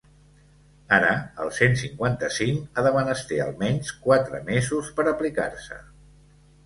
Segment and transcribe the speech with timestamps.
[0.95, 1.09] Ara,
[1.43, 5.79] el cent cinquanta-cinc ha de menester almenys quatre mesos per a aplicar-se.